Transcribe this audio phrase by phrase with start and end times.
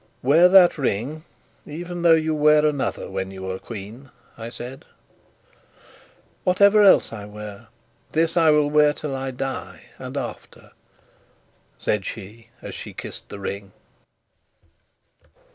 [0.23, 1.25] "Wear that ring,
[1.63, 4.83] even though you wear another when you are queen," I said.
[6.43, 7.67] "Whatever else I wear,
[8.11, 10.71] this I will wear till I die and after,"
[11.77, 13.73] said she, as she kissed the ring.